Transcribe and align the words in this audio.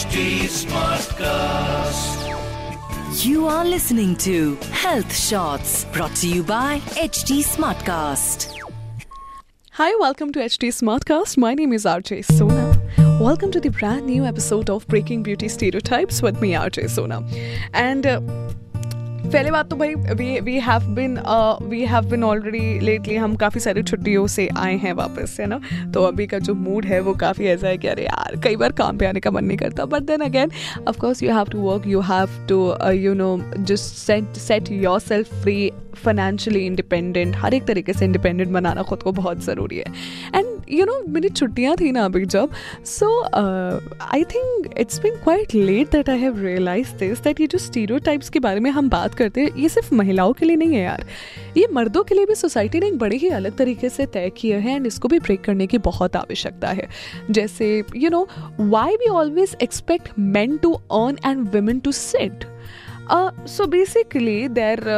HD 0.00 0.48
Smartcast. 0.48 2.16
You 3.22 3.46
are 3.46 3.66
listening 3.66 4.16
to 4.16 4.54
Health 4.72 5.14
Shots 5.14 5.84
brought 5.92 6.16
to 6.16 6.26
you 6.26 6.42
by 6.42 6.78
HD 6.96 7.42
Smartcast. 7.44 8.50
Hi, 9.72 9.94
welcome 9.96 10.32
to 10.32 10.38
HD 10.38 10.68
Smartcast. 10.68 11.36
My 11.36 11.52
name 11.52 11.74
is 11.74 11.84
RJ 11.84 12.24
Sona. 12.24 12.80
Welcome 13.20 13.50
to 13.50 13.60
the 13.60 13.68
brand 13.68 14.06
new 14.06 14.24
episode 14.24 14.70
of 14.70 14.88
Breaking 14.88 15.22
Beauty 15.22 15.48
Stereotypes 15.48 16.22
with 16.22 16.40
me, 16.40 16.52
RJ 16.52 16.88
Sona. 16.88 17.22
And 17.74 18.06
uh, 18.06 18.22
पहले 19.32 19.50
बात 19.50 19.68
तो 19.70 19.76
भाई 19.76 19.94
we 19.94 20.38
we 20.40 20.58
have 20.60 20.86
been 20.94 21.18
we 21.62 21.80
have 21.86 22.06
been 22.10 22.24
already 22.24 22.78
lately 22.80 23.16
हम 23.16 23.34
काफ़ी 23.36 23.60
सारी 23.60 23.82
छुट्टियों 23.82 24.26
से 24.26 24.48
आए 24.58 24.76
हैं 24.76 24.92
वापस, 24.92 25.36
है 25.40 25.46
ना? 25.46 25.60
तो 25.94 26.04
अभी 26.04 26.26
का 26.26 26.38
जो 26.38 26.54
मूड 26.54 26.84
है 26.84 27.00
वो 27.00 27.14
काफ़ी 27.14 27.46
ऐसा 27.46 27.68
है 27.68 27.78
कि 27.78 27.88
अरे 27.88 28.04
यार, 28.04 28.40
कई 28.44 28.56
बार 28.56 28.72
काम 28.72 28.98
पे 28.98 29.06
आने 29.06 29.20
का 29.20 29.30
मन 29.30 29.44
नहीं 29.44 29.58
करता। 29.58 29.84
But 29.84 30.02
then 30.02 30.20
again 30.20 30.50
of 30.88 30.98
course 30.98 31.22
you 31.22 31.32
have 31.32 31.50
to 31.52 31.60
work 31.60 31.86
you 31.86 32.00
have 32.00 32.46
to 32.48 32.74
you 32.92 33.14
know 33.14 33.36
just 33.58 33.94
set 33.96 34.36
set 34.38 34.70
yourself 35.00 35.34
free 35.42 35.70
financially 35.94 36.60
independent 36.66 37.36
हर 37.36 37.54
एक 37.54 37.64
तरीके 37.66 37.92
से 37.92 38.04
इंडिपेंडेंट 38.04 38.50
बनाना 38.50 38.82
खुद 38.82 39.02
को 39.02 39.12
बहुत 39.12 39.44
ज़रूरी 39.44 39.76
है। 39.76 39.84
एंड 40.34 40.46
यू 40.72 40.84
नो 40.86 41.02
मेरी 41.08 41.28
छुट्टियाँ 41.28 41.76
थी 41.76 41.90
ना 41.92 42.04
अभी 42.04 42.24
जब 42.26 42.50
so 42.86 43.08
I 44.12 44.24
think 44.24 44.68
it's 44.78 45.00
been 45.02 45.16
quite 45.24 45.54
late 45.54 45.90
that 45.92 46.10
I 46.10 46.18
have 46.18 46.42
realise 46.44 46.94
this 46.98 47.22
that 47.22 47.40
ये 47.40 47.46
जो 47.46 47.58
स्टीरियो 47.58 47.98
के 48.32 48.40
बारे 48.40 48.60
में 48.60 48.70
हम 48.70 48.88
बात 48.88 49.14
करते 49.20 49.40
हैं, 49.40 49.54
ये 49.56 49.68
सिर्फ़ 49.68 49.94
महिलाओं 49.94 50.32
के 50.32 50.46
लिए 50.46 50.56
नहीं 50.56 50.74
है 50.74 50.82
यार। 50.82 51.04
ये 51.56 51.66
मर्दों 51.72 52.02
के 52.04 52.14
लिए 52.14 52.26
भी 52.26 52.34
सोसाइटी 52.34 52.80
ने 52.80 52.86
एक 52.86 52.98
बड़े 52.98 53.16
ही 53.16 53.28
अलग 53.30 53.56
तरीके 53.56 53.88
से 53.88 54.06
तय 54.06 54.30
किए 54.36 54.58
हैं 54.58 54.76
एंड 54.76 54.86
इसको 54.86 55.08
भी 55.08 55.18
ब्रेक 55.18 55.44
करने 55.44 55.66
की 55.66 55.78
बहुत 55.78 56.16
आवश्यकता 56.16 56.68
है। 56.68 56.88
जैसे 57.30 57.82
you 57.96 58.10
know 58.10 58.28
why 58.60 58.96
we 58.96 59.08
always 59.08 59.56
expect 59.62 60.08
man 60.18 60.56
to 60.56 60.72
earn 60.72 61.18
and 61.26 61.48
women 61.48 61.80
to 61.80 61.92
set 61.92 62.44
so 63.12 63.66
basically 63.66 64.48
there 64.48 64.88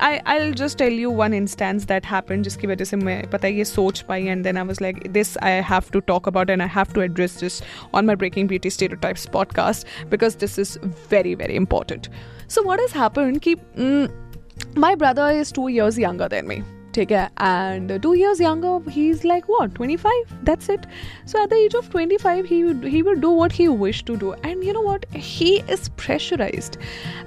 I 0.00 0.16
I 0.26 0.50
just 0.52 0.78
tell 0.78 0.98
you 1.00 1.10
one 1.10 1.34
instance 1.34 1.84
that 1.84 2.06
happen 2.06 2.42
जिसकी 2.42 2.66
वजह 2.66 2.84
से 2.84 2.96
मैं, 2.96 3.30
पता 3.30 3.48
ये 3.48 3.64
सोच 3.64 4.00
पाई 4.00 4.26
and 4.26 4.44
then 4.44 4.56
I 4.56 4.64
was 4.64 4.78
like 4.82 4.96
this 5.10 5.36
I 5.38 5.60
have 5.70 5.82
to 5.92 6.00
talk 6.00 6.28
about 6.28 6.50
and 6.50 6.62
I 6.62 6.68
have 6.68 6.92
to 6.94 7.02
address 7.02 7.38
this 7.40 7.60
on 7.94 8.06
my 8.06 8.16
breaking 8.16 8.48
beauty 8.48 8.70
stereotypes 8.70 9.26
podcast 9.26 9.86
because 10.10 10.36
this 10.38 10.58
is 10.58 10.78
very 11.12 11.34
very 11.34 11.54
important 11.54 12.08
so 12.50 12.62
what 12.62 12.80
is 12.80 12.98
happen 12.98 13.38
कि 13.46 13.54
my 14.78 14.94
brother 14.96 15.38
is 15.40 15.54
two 15.54 15.68
years 15.68 15.98
younger 15.98 16.28
than 16.28 16.46
me 16.46 16.60
ठीक 16.94 17.10
है? 17.12 17.24
And 17.24 17.92
two 18.02 18.12
years 18.14 18.40
younger 18.40 18.90
he 18.90 19.08
is 19.10 19.26
like 19.26 19.44
what 19.50 19.74
twenty 19.74 19.96
five 19.96 20.34
that's 20.44 20.70
it 20.70 20.86
so 21.28 21.42
at 21.42 21.48
the 21.50 21.52
age 21.52 21.76
of 21.76 21.90
twenty 21.90 22.16
five 22.16 22.46
he 22.50 22.62
will 23.02 23.14
do 23.14 23.30
what 23.30 23.52
he 23.52 23.66
wish 23.68 24.02
to 24.06 24.14
do 24.16 24.32
and 24.44 24.64
you 24.64 24.72
know 24.72 24.82
what 24.82 25.04
he 25.14 25.54
is 25.72 25.90
pressurise 25.98 26.78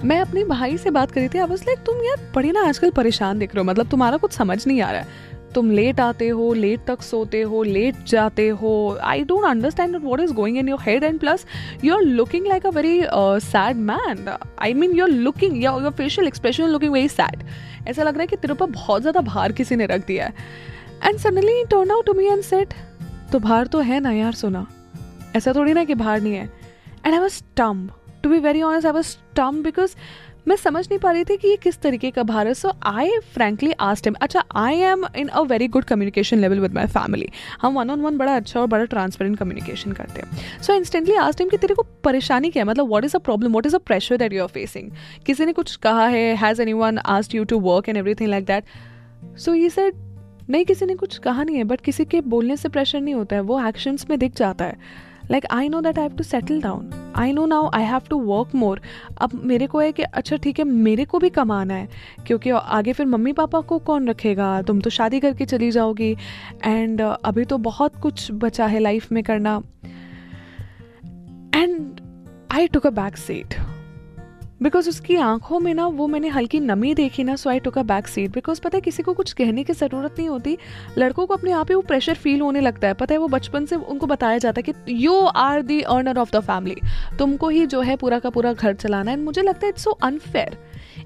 मैं 0.05 0.19
अपने 0.21 0.43
भाई 0.45 0.77
से 0.77 0.91
बात 0.91 1.11
करी 1.11 1.27
थी 1.27 1.37
I 1.37 1.45
was 1.47 1.63
like 1.67 1.79
तुम 1.85 2.03
यार, 2.05 2.31
बड़ी 2.35 2.51
ना 2.51 2.67
आजकल 2.67 2.89
परेशान 2.91 3.39
दिख 3.39 3.55
रहे 3.55 3.63
हो। 3.63 3.69
मतलब 3.69 3.89
तुम्हारा 3.89 4.17
कुछ 4.17 4.33
समझ 4.33 4.65
नहीं 4.67 4.81
आ 4.81 4.91
रहा 4.91 5.01
है. 5.01 5.30
तुम 5.55 5.71
लेट 5.71 5.99
आते 5.99 6.27
हो 6.29 6.53
लेट 6.53 6.85
तक 6.87 7.01
सोते 7.01 7.41
हो 7.41 7.63
लेट 7.63 8.03
जाते 8.07 8.47
हो। 8.49 8.73
I 9.03 9.23
don't 9.23 9.45
understand 9.45 9.95
what 10.03 10.19
is 10.19 10.33
going 10.33 10.57
in 10.57 10.69
your 10.69 10.79
head 10.81 11.03
and 11.03 11.19
plus 11.19 11.45
you 11.83 11.95
are 11.95 12.01
looking 12.01 12.47
like 12.47 12.65
a 12.65 12.69
very 12.69 12.99
sad 13.41 13.77
man 13.89 14.27
I 14.61 14.73
mean 14.73 14.91
you 14.91 15.03
are 15.03 15.11
looking 15.11 15.63
your 15.63 15.89
facial 15.91 16.27
expression 16.27 16.69
looking 16.69 16.93
very 16.93 17.07
sad 17.09 17.43
ऐसा 17.87 18.03
लग 18.03 18.13
रहा 18.13 18.21
है 18.21 18.27
कि 18.27 18.35
तेरे 18.35 18.53
ऊपर 18.53 18.71
बहुत 18.71 19.01
ज़्यादा 19.01 19.21
भार 19.23 19.51
किसी 19.51 19.75
ने 19.75 19.85
रख 19.85 20.05
दिया 20.07 20.25
है। 20.25 20.33
And 21.03 21.17
suddenly 21.19 21.63
turn 21.71 21.91
out 21.91 22.05
to 22.05 22.13
me 22.13 22.25
and 22.27 22.41
set 22.43 22.73
तो 23.31 23.39
भार 23.39 23.67
तो 23.67 23.79
है 23.79 23.99
ना 23.99 24.11
यार, 24.11 24.33
सुना। 24.33 24.65
ऐसा 25.35 25.53
थोड़ी 25.55 25.73
ना 25.73 25.83
कि 25.83 25.95
भार 25.95 26.21
नहीं 26.21 26.33
है। 26.33 26.49
And 27.05 27.13
I 27.13 27.19
was 27.19 27.33
stumped 27.33 27.91
to 28.23 28.29
be 28.29 28.37
very 28.39 28.61
honest 28.61 28.85
I 28.85 28.93
was 28.93 29.05
stumped 29.07 29.63
because 29.63 29.95
मैं 30.47 30.55
समझ 30.55 30.85
नहीं 30.85 30.99
पा 30.99 31.11
रही 31.11 31.23
थी 31.23 31.37
कि 31.37 31.47
ये 31.47 31.55
किस 31.55 31.79
तरीके 31.81 32.11
का 32.11 32.23
भार 32.23 32.47
है। 32.47 32.53
So 32.53 32.71
I 32.83 33.11
frankly 33.33 33.71
asked 33.79 34.07
him 34.07 34.15
अच्छा 34.21 34.43
I 34.55 34.77
am 34.83 35.05
in 35.17 35.27
a 35.27 35.41
very 35.41 35.67
good 35.67 35.83
communication 35.83 36.37
level 36.37 36.59
with 36.59 36.73
my 36.73 36.85
family 36.87 37.29
हम 37.61 37.73
वन 37.73 37.89
ऑन 37.89 38.01
वन 38.01 38.17
बड़ा 38.17 38.35
अच्छा 38.35 38.59
और 38.59 38.67
बड़ा 38.67 38.85
ट्रांसपेरेंट 38.85 39.37
कम्युनिकेशन 39.37 39.91
करते 39.91 40.21
हैं। 40.21 40.61
सो 40.61 40.73
इंस्टेंटली 40.73 41.15
आस्ट 41.15 41.41
हिम 41.41 41.49
कि 41.49 41.57
तेरे 41.57 41.75
को 41.75 41.85
परेशानी 42.03 42.49
क्या 42.49 42.63
है? 42.63 42.69
मतलब 42.69 42.89
what 42.89 43.05
is 43.05 43.15
a 43.15 43.19
problem 43.19 43.53
what 43.53 43.65
is 43.65 43.75
a 43.75 43.79
pressure 43.79 44.17
that 44.17 44.33
you 44.33 44.41
are 44.41 44.47
facing 44.49 44.91
किसी 45.25 45.45
ने 45.45 45.53
कुछ 45.53 45.75
कहा 45.75 46.07
है? 46.07 46.35
Has 46.35 46.61
anyone 46.73 46.97
asked 46.97 47.35
you 47.35 47.43
to 47.43 47.59
work 47.59 47.89
and 47.89 47.97
everything 48.15 48.29
like 48.29 48.45
that 48.45 49.37
so 49.37 49.53
ये 49.53 49.69
सेड 49.69 49.93
नहीं, 50.49 50.65
किसी 50.65 50.85
ने 50.85 50.95
कुछ 50.95 51.17
कहा 51.17 51.43
नहीं 51.43 51.57
है 51.57 51.63
बट 51.63 51.81
किसी 51.81 52.05
के 52.05 52.21
बोलने 52.21 52.55
से 52.57 52.69
प्रेशर 52.69 53.01
नहीं 53.01 53.13
होता 53.13 53.35
है। 53.35 53.41
वो 53.41 53.59
एक्शंस 53.67 54.05
में 54.09 54.17
दिख 54.19 54.35
जाता 54.35 54.65
है। 54.65 54.77
Like 55.31 55.45
I 55.51 55.69
know 55.69 55.81
that 55.81 55.97
I 55.97 56.03
have 56.03 56.17
to 56.17 56.23
settle 56.23 56.61
down 56.61 57.13
I 57.15 57.31
know 57.31 57.45
now 57.45 57.69
I 57.73 57.83
have 57.83 58.01
to 58.09 58.19
work 58.19 58.55
more 58.55 58.81
अब 59.21 59.31
मेरे 59.43 59.67
को 59.67 59.79
है 59.79 59.91
कि 59.91 60.03
अच्छा 60.03 60.37
ठीक 60.37 60.59
है 60.59 60.65
मेरे 60.65 61.05
को 61.05 61.19
भी 61.19 61.29
कमाना 61.29 61.73
है। 61.73 61.87
क्योंकि 62.27 62.49
आगे 62.49 62.93
फिर 62.93 63.05
मम्मी 63.05 63.33
पापा 63.33 63.61
को 63.61 63.79
कौन 63.79 64.07
रखेगा? 64.09 64.61
तुम 64.61 64.81
तो 64.81 64.89
शादी 64.89 65.19
करके 65.19 65.45
चली 65.45 65.71
जाओगी। 65.71 66.11
एंड 66.65 67.01
uh, 67.01 67.15
अभी 67.25 67.45
तो 67.45 67.57
बहुत 67.57 67.95
कुछ 67.95 68.31
बचा 68.31 68.65
है 68.65 68.79
लाइफ 68.79 69.11
में 69.11 69.23
करना। 69.23 69.61
And 71.55 72.01
I 72.51 72.67
took 72.67 72.87
a 72.87 72.89
back 72.89 73.17
seat 73.17 73.55
because 74.61 74.87
उसकी 74.89 75.15
आँखों 75.15 75.59
में 75.59 75.73
ना 75.73 75.85
वो 75.89 76.07
मैंने 76.07 76.27
हल्की 76.27 76.59
नमी 76.59 76.93
देखी 76.93 77.23
ना 77.23 77.35
so 77.35 77.49
I 77.49 77.59
took 77.59 77.77
a 77.77 77.83
back 77.83 78.07
seat 78.07 78.31
because 78.31 78.61
पता 78.61 78.77
है, 78.77 78.81
किसी 78.81 79.03
को 79.03 79.13
कुछ 79.13 79.31
कहने 79.33 79.63
की 79.63 79.73
ज़रूरत 79.73 80.15
नहीं 80.19 80.27
होती। 80.29 80.57
लड़कों 80.97 81.25
को 81.25 81.33
अपने 81.33 81.51
आप 81.51 81.69
ही 81.69 81.75
वो 81.75 81.81
प्रेशर 81.81 82.15
फील 82.15 82.41
होने 82.41 82.61
लगता 82.61 82.87
है। 82.87 82.93
पता 82.93 83.13
है, 83.13 83.17
वो 83.17 83.27
बचपन 83.27 83.65
से 83.65 83.75
उनको 83.75 84.07
बताया 84.07 84.37
जाता 84.37 84.61
है 84.65 84.71
कि 84.71 84.95
you 85.05 85.19
are 85.19 85.61
the 85.61 85.81
earner 85.81 86.17
of 86.17 86.31
the 86.31 86.39
family 86.41 86.75
तुमको 87.19 87.49
ही 87.49 87.65
जो 87.65 87.81
है 87.81 87.95
पूरा 87.95 88.19
का 88.19 88.29
पूरा 88.29 88.53
घर 88.53 88.73
चलाना 88.75 89.11
है। 89.11 89.19
मुझे 89.19 89.41
लगता 89.41 89.65
है 89.65 89.69
it's 89.69 89.83
so 89.83 89.91
unfair 90.03 90.57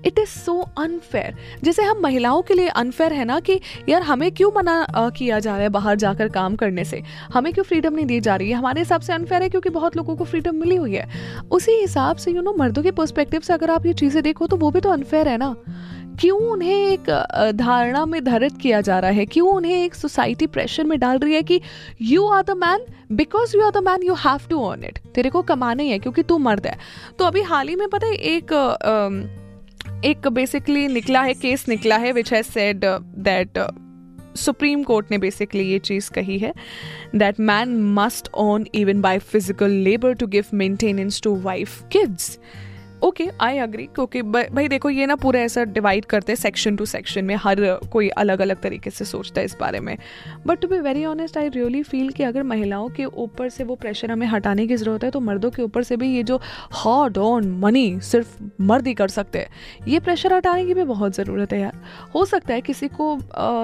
it 0.05 0.19
is 0.19 0.29
so 0.29 0.59
unfair 0.77 1.35
जैसे 1.63 1.83
हम 1.83 1.99
महिलाओं 2.01 2.41
के 2.41 2.53
लिए 2.53 2.67
अनफेयर 2.75 3.13
है 3.13 3.25
ना 3.25 3.39
कि 3.39 3.59
यार 3.89 4.01
हमें 4.03 4.31
क्यों 4.31 4.51
मना 4.55 4.85
किया 5.17 5.39
जा 5.39 5.51
रहा 5.51 5.61
है 5.61 5.69
बाहर 5.69 5.95
जाकर 5.97 6.29
काम 6.29 6.55
करने 6.55 6.83
से? 6.85 7.01
हमें 7.33 7.51
क्यों 7.53 7.63
फ्रीडम 7.63 7.93
नहीं 7.93 8.05
दी 8.05 8.19
जा 8.19 8.35
रही 8.35 8.49
है? 8.49 8.55
हमारे 8.55 8.81
हिसाब 8.81 9.01
से 9.01 9.13
अनफेयर 9.13 9.41
है 9.41 9.49
क्योंकि 9.49 9.69
बहुत 9.71 9.97
लोगों 9.97 10.16
को 10.16 10.23
फ्रीडम 10.23 10.55
मिली 10.55 10.75
हुई 10.75 10.95
है। 10.95 11.07
उसी 11.51 11.71
हिसाब 11.71 12.17
से 12.17 12.31
यू 12.31 12.41
नो 12.41 12.53
मर्दों 12.57 12.83
के 12.83 12.91
पर्सपेक्टिव 12.93 13.41
से 13.41 13.53
अगर 13.53 13.71
आप 13.71 13.85
ये 13.85 13.93
चीज़ें 13.95 14.21
देखो 14.23 14.47
तो 14.47 14.57
वो 14.57 14.71
भी 14.71 14.81
तो 14.81 14.89
अनफेयर 14.89 15.27
है 15.27 15.38
ना। 15.38 15.55
क्यों 16.19 16.39
उन्हें 16.41 16.73
एक 16.73 17.09
धारणा 17.55 18.05
में 18.05 18.23
धरित 18.23 18.57
किया 18.57 18.79
जा 18.81 18.99
रहा 18.99 19.11
है? 19.11 19.25
क्यों 19.25 19.49
उन्हें 19.49 19.73
एक 19.75 19.95
सोसाइटी 19.95 20.47
प्रेशर 20.47 20.83
में 20.83 20.97
डाल 20.99 21.17
रही 21.19 21.33
है 21.33 21.41
कि 21.43 21.59
you 22.01 22.27
are 22.27 22.43
the 22.43 22.51
man 22.57 22.85
because 23.11 23.55
you 23.57 23.63
are 23.63 23.72
the 23.72 23.83
man 23.85 24.03
you 24.03 24.13
have 24.16 24.47
to 24.49 24.61
earn 24.63 24.83
it 24.83 24.99
तेरे 25.16 25.29
को 25.29 25.41
कमाना 25.43 25.83
ही 25.83 25.89
है 25.89 25.99
क्योंकि 25.99 26.23
तू 26.23 26.37
मर्द 26.39 26.67
है। 26.67 26.77
तो 27.19 27.25
अभी 27.25 27.41
हाल 27.43 27.67
ही 27.67 27.75
में 27.75 27.87
पता 27.89 28.07
है 28.07 28.16
एक 28.16 28.53
एक 30.05 30.27
बेसिकली 30.27 30.88
निकला 30.88 31.21
है 31.21 31.33
केस 31.33 31.67
निकला 31.67 31.97
है 31.97 32.11
which 32.11 32.31
has 32.33 32.45
said 32.45 32.85
that 33.25 33.57
Supreme 34.38 34.83
Court 34.83 35.11
ने 35.11 35.17
बेसिकली 35.17 35.63
ये 35.63 35.79
चीज़ 35.79 36.09
कही 36.11 36.38
है 36.38 36.53
that 37.16 37.39
man 37.39 37.75
must 37.93 38.29
earn 38.38 38.66
even 38.75 39.01
by 39.01 39.19
physical 39.21 39.71
labour 39.83 40.13
to 40.13 40.27
give 40.27 40.45
maintenance 40.53 41.21
to 41.21 41.35
wife 41.41 41.81
kids 41.91 42.38
okay 43.03 43.28
I 43.41 43.57
agree 43.57 43.85
क्योंकि 43.85 44.22
भाई 44.22 44.67
देखो, 44.67 44.89
ये 44.89 45.06
ना 45.06 45.16
पूरा 45.16 45.39
ऐसा 45.39 45.63
डिवाइड 45.66 46.06
करते 46.06 46.31
हैं 46.31 46.38
सेक्शन 46.38 46.75
टू 46.75 46.85
सेक्शन 46.85 47.25
में, 47.25 47.35
हर 47.35 47.57
कोई 47.91 48.07
अलग 48.09 48.41
अलग 48.41 48.61
तरीके 48.61 48.89
से 48.89 49.06
सोचता 49.06 49.39
है 49.39 49.45
इस 49.45 49.56
बारे 49.59 49.79
में। 49.79 49.97
But 50.47 50.59
to 50.61 50.67
be 50.67 50.79
very 50.79 51.05
honest 51.05 51.38
I 51.38 51.50
really 51.50 51.81
feel 51.84 52.09
कि 52.09 52.23
अगर 52.23 52.44
महिलाओं 52.44 52.88
के 52.89 53.05
ऊपर 53.05 53.50
से 53.50 53.63
वो 53.63 53.75
प्रेशर 53.75 54.11
हमें 54.11 54.25
हटाने 54.28 54.67
की 54.67 54.75
ज़रूरत 54.75 55.03
है 55.03 55.11
तो 55.11 55.19
मर्दों 55.22 55.51
के 55.51 55.61
ऊपर 55.61 55.84
से 55.84 55.97
भी 55.97 56.13
ये 56.16 56.23
जो 56.23 56.39
हॉट 56.75 57.17
ऑन 57.17 57.51
मनी 57.59 58.00
सिर्फ़ 58.01 58.38
मर्द 58.61 58.88
ही 58.88 58.94
कर 58.94 59.07
सकते 59.09 59.39
हैं। 59.39 59.85
ये 59.88 60.00
प्रेशर 60.00 60.34
हटाने 60.34 60.66
की 60.66 60.73
भी 60.73 60.84
बहुत 60.85 61.16
ज़रूरत 61.16 61.53
है 61.53 61.59
यार। 61.59 61.84
हो 62.16 62.25
सकता 62.25 62.53
है 62.53 62.61
किसी 62.61 62.88
को 62.91 63.17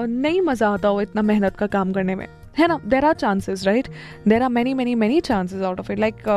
नहीं 0.06 0.40
मज़ा 0.40 0.68
आता 0.68 0.88
हो 0.88 1.00
इतना 1.00 1.22
मेहनत 1.22 1.56
का 1.56 1.66
काम 1.68 1.92
करने 1.92 2.14
में। 2.14 2.26
है 2.58 2.66
ना? 2.68 2.78
There 2.86 3.04
are 3.04 3.14
chances 3.14 3.66
right 3.66 3.88
there 4.28 4.42
are 4.42 4.48
many 4.50 4.74
many 4.74 4.94
many 4.94 5.20
chances 5.22 5.62
out 5.62 5.80
of 5.80 5.92
it 5.92 5.98
like 5.98 6.28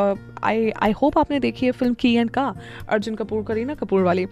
I 0.43 0.69
I 0.71 0.91
hope 0.91 1.17
आपने 1.17 1.39
देखी 1.39 1.65
है 1.65 1.71
फ़िल्म 1.71 1.93
की 1.93 2.13
एंड 2.15 2.29
का 2.29 2.53
अर्जुन 2.89 3.15
कपूर, 3.15 3.43
करीना 3.43 3.75
कपूर 3.75 4.01
वाली। 4.03 4.25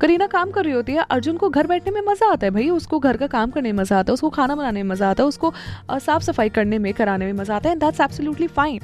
करीना 0.00 0.26
काम 0.28 0.50
कर 0.50 0.64
रही 0.64 0.72
होती 0.72 0.92
है, 0.92 1.04
अर्जुन 1.10 1.36
को 1.36 1.48
घर 1.50 1.66
बैठने 1.66 1.92
में 1.92 2.00
मज़ा 2.08 2.32
आता 2.32 2.46
है 2.46 2.50
भाई। 2.50 2.68
उसको 2.70 2.98
घर 2.98 3.16
का 3.16 3.26
काम 3.28 3.50
करने 3.50 3.72
में 3.72 3.78
मज़ा 3.80 3.98
आता 3.98 4.10
है, 4.10 4.14
उसको 4.14 4.30
खाना 4.30 4.54
बनाने 4.54 4.82
में 4.82 4.90
मज़ा 4.90 5.10
आता 5.10 5.22
है, 5.22 5.28
उसको 5.28 5.52
साफ़ 5.90 6.22
सफ़ाई 6.22 6.48
करने 6.50 6.78
में, 6.78 6.92
कराने 6.94 7.26
में 7.26 7.32
मज़ा 7.32 7.56
आता 7.56 7.68
है 7.68 7.74
and 7.74 7.84
that's 7.84 8.00
absolutely 8.00 8.46
fine 8.48 8.80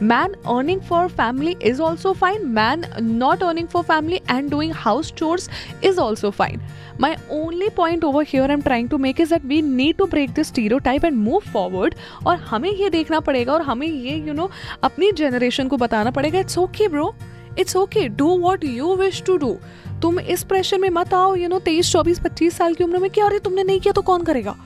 man 0.00 0.34
earning 0.46 0.80
for 0.80 1.08
family 1.08 1.56
is 1.60 1.80
also 1.80 2.14
fine 2.14 2.52
man 2.52 2.86
not 3.00 3.42
earning 3.42 3.66
for 3.66 3.82
family 3.82 4.22
and 4.28 4.50
doing 4.50 4.72
house 4.72 5.10
chores 5.10 5.48
is 5.82 5.98
also 5.98 6.30
fine 6.30 6.60
my 6.98 7.16
only 7.30 7.70
point 7.70 8.04
over 8.04 8.22
here 8.22 8.44
i'm 8.44 8.62
trying 8.62 8.88
to 8.88 8.98
make 8.98 9.20
is 9.20 9.30
that 9.30 9.44
we 9.44 9.60
need 9.62 9.98
to 9.98 10.06
break 10.06 10.34
this 10.34 10.48
stereotype 10.48 11.04
and 11.04 11.22
move 11.28 11.52
forward 11.54 11.94
और 12.26 12.36
हमें 12.50 12.70
ये 12.70 12.90
देखना 12.90 13.20
पड़ेगा 13.20 13.52
और 13.52 13.62
हमें 13.62 13.86
ये 13.86 14.16
you 14.16 14.26
you 14.26 14.34
know 14.34 14.42
know, 14.42 14.50
अपनी 14.82 15.12
generation 15.12 15.68
को 15.68 15.76
बताना 15.76 16.10
पड़ेगा 16.10 16.38
it's 16.38 16.58
okay 16.58 16.88
bro 16.88 17.14
it's 17.58 17.76
okay 17.76 18.08
do 18.08 18.36
what 18.38 18.64
you 18.64 18.94
wish 18.96 19.22
to 19.26 19.36
do 19.36 19.56
तुम 20.02 20.18
इस 20.20 20.42
प्रेशर 20.44 20.78
में 20.78 20.88
मत 20.90 21.14
आओ 21.14 21.34
यू 21.36 21.48
नो 21.48 21.58
तेईस 21.64 21.92
चौबीस 21.92 22.18
पच्चीस 22.20 22.56
साल 22.56 22.74
की 22.74 22.84
उम्र 22.84 22.98
में 22.98 23.10
क्या 23.10 23.26
अरे 23.26 23.38
तुमने 23.44 23.62
नहीं 23.64 23.80
किया 23.80 23.92
तो 23.92 24.02
कौन 24.02 24.24
करेगा 24.24 24.56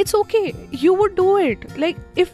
it's 0.00 0.14
okay 0.14 0.54
you 0.82 0.92
would 1.00 1.14
do 1.14 1.36
it 1.36 1.64
like 1.76 1.98
if 2.16 2.32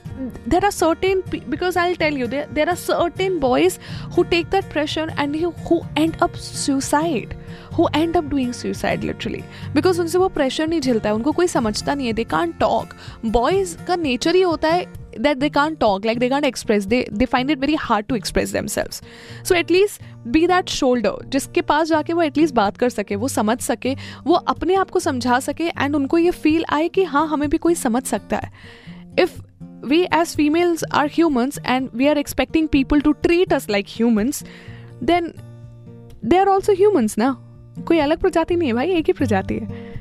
there 0.54 0.64
are 0.68 0.74
certain 0.78 1.22
because 1.54 1.76
i'll 1.76 1.96
tell 2.02 2.12
you 2.12 2.26
there, 2.26 2.46
there 2.52 2.68
are 2.68 2.76
certain 2.76 3.38
boys 3.38 3.78
who 4.14 4.24
take 4.24 4.50
that 4.50 4.68
pressure 4.68 5.08
and 5.16 5.34
who, 5.34 5.50
who 5.68 5.80
end 5.96 6.16
up 6.22 6.36
suicide 6.36 7.36
who 7.72 7.88
end 7.94 8.16
up 8.16 8.28
doing 8.28 8.52
suicide 8.52 9.02
literally 9.04 9.42
because 9.74 9.98
उनसे 10.00 10.18
वो 10.18 10.28
pressure 10.36 10.68
नहीं 10.68 10.80
झेलता 10.80 11.08
है 11.08 11.14
उनको 11.14 11.32
कोई 11.32 11.46
समझता 11.46 11.94
नहीं 11.94 12.06
है 12.06 12.12
दे 12.12 12.24
कान 12.24 12.52
टॉक 12.60 12.94
बॉयज़ 13.24 13.76
का 13.88 13.96
नेचर 13.96 14.34
ही 14.34 14.42
होता 14.42 14.68
है 14.68 14.86
that 15.18 15.40
they 15.40 15.50
can't 15.50 15.78
talk 15.80 16.04
like 16.04 16.20
they 16.20 16.28
can't 16.28 16.44
express 16.44 16.86
they 16.86 17.04
they 17.12 17.26
find 17.26 17.50
it 17.50 17.58
very 17.58 17.74
hard 17.74 18.08
to 18.08 18.14
express 18.14 18.52
themselves 18.52 19.00
so 19.42 19.54
at 19.54 19.70
least 19.70 20.00
be 20.30 20.46
that 20.46 20.68
shoulder 20.68 21.14
जिसके 21.28 21.60
पास 21.62 21.88
जाके 21.88 22.12
वो 22.12 22.22
एटलीस्ट 22.22 22.54
बात 22.54 22.76
कर 22.76 22.88
सके 22.88 23.16
वो 23.16 23.28
समझ 23.28 23.58
सके 23.60 23.94
वो 24.26 24.34
अपने 24.34 24.74
आप 24.74 24.90
को 24.90 25.00
समझा 25.00 25.40
सके 25.40 25.64
एंड 25.64 25.96
उनको 25.96 26.18
ये 26.18 26.30
फील 26.30 26.64
आए 26.70 26.88
कि 26.88 27.04
हाँ 27.04 27.26
हमें 27.28 27.48
भी 27.50 27.58
कोई 27.58 27.74
समझ 27.74 28.02
सकता 28.02 28.36
है 28.36 28.52
if 29.18 29.40
we 29.82 29.98
as 30.10 30.34
females 30.34 30.82
are 30.90 31.06
humans 31.06 31.58
and 31.64 31.92
we 31.92 32.06
are 32.08 32.18
expecting 32.18 32.68
people 32.68 33.00
to 33.00 33.12
treat 33.26 33.52
us 33.52 33.68
like 33.68 33.90
humans 34.00 34.42
then 35.10 35.32
they 36.30 36.38
are 36.38 36.48
also 36.48 36.74
humans 36.74 37.18
ना 37.18 37.36
कोई 37.88 37.98
अलग 37.98 38.20
प्रजाति 38.20 38.56
नहीं 38.56 38.68
है 38.68 38.74
भाई 38.74 38.90
एक 38.90 39.06
ही 39.06 39.12
प्रजाति 39.12 39.54
है 39.54 39.95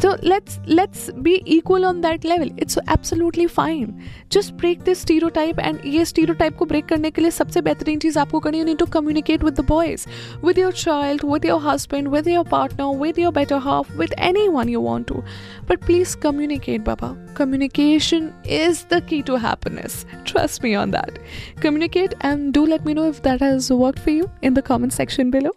so 0.00 0.14
let's 0.22 0.60
let's 0.66 1.10
be 1.26 1.42
equal 1.46 1.84
on 1.84 2.00
that 2.02 2.24
level 2.24 2.48
it's 2.58 2.76
absolutely 2.86 3.46
fine 3.46 4.02
just 4.28 4.54
break 4.56 4.84
this 4.84 4.98
stereotype 4.98 5.58
and 5.58 5.80
ये 5.94 6.04
stereotype 6.04 6.56
को 6.58 6.66
break 6.72 6.86
करने 6.88 7.10
के 7.10 7.22
लिए 7.22 7.30
सबसे 7.30 7.60
बेहतरीन 7.68 7.98
चीज़ 8.04 8.18
आपको 8.18 8.40
करनी 8.40 8.60
you 8.60 8.66
need 8.68 8.78
to 8.78 8.86
communicate 8.96 9.46
with 9.48 9.56
the 9.56 9.66
boys 9.72 10.06
with 10.42 10.58
your 10.58 10.70
child 10.84 11.24
with 11.32 11.48
your 11.50 11.58
husband 11.66 12.12
with 12.16 12.30
your 12.34 12.44
partner 12.44 12.90
with 13.04 13.18
your 13.24 13.32
better 13.32 13.58
half 13.58 13.90
with 13.96 14.14
anyone 14.30 14.72
you 14.76 14.86
want 14.86 15.06
to 15.12 15.22
but 15.70 15.80
please 15.90 16.14
communicate 16.14 16.84
baba 16.84 17.12
communication 17.34 18.32
is 18.62 18.84
the 18.94 19.00
key 19.00 19.22
to 19.22 19.44
happiness 19.48 20.04
trust 20.24 20.62
me 20.62 20.74
on 20.74 20.90
that 20.90 21.22
communicate 21.60 22.18
and 22.20 22.52
do 22.52 22.66
let 22.66 22.84
me 22.84 22.94
know 23.00 23.08
if 23.08 23.22
that 23.22 23.40
has 23.40 23.70
worked 23.84 23.98
for 23.98 24.10
you 24.10 24.30
in 24.42 24.60
the 24.60 24.66
comment 24.72 24.92
section 24.92 25.30
below 25.30 25.56